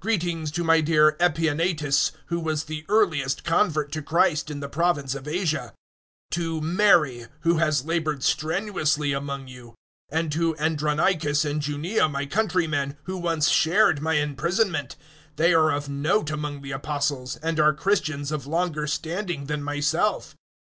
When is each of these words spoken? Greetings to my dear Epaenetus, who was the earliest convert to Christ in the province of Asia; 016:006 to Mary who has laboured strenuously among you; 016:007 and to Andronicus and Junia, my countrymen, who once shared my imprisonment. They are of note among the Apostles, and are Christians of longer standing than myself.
Greetings 0.00 0.50
to 0.52 0.64
my 0.64 0.80
dear 0.80 1.18
Epaenetus, 1.20 2.12
who 2.28 2.40
was 2.40 2.64
the 2.64 2.86
earliest 2.88 3.44
convert 3.44 3.92
to 3.92 4.00
Christ 4.00 4.50
in 4.50 4.60
the 4.60 4.70
province 4.70 5.14
of 5.14 5.28
Asia; 5.28 5.74
016:006 6.30 6.30
to 6.30 6.60
Mary 6.62 7.26
who 7.42 7.58
has 7.58 7.84
laboured 7.84 8.22
strenuously 8.22 9.12
among 9.12 9.48
you; 9.48 9.74
016:007 10.10 10.18
and 10.18 10.32
to 10.32 10.56
Andronicus 10.56 11.44
and 11.44 11.66
Junia, 11.68 12.08
my 12.08 12.24
countrymen, 12.24 12.96
who 13.02 13.18
once 13.18 13.50
shared 13.50 14.00
my 14.00 14.14
imprisonment. 14.14 14.96
They 15.36 15.52
are 15.52 15.70
of 15.70 15.90
note 15.90 16.30
among 16.30 16.62
the 16.62 16.72
Apostles, 16.72 17.36
and 17.42 17.60
are 17.60 17.74
Christians 17.74 18.32
of 18.32 18.46
longer 18.46 18.86
standing 18.86 19.44
than 19.44 19.62
myself. 19.62 20.34